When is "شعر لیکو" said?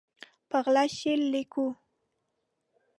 0.97-1.67